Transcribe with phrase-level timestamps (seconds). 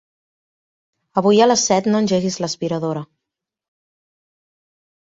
[1.21, 3.07] Avui a les set no engeguis l'aspiradora.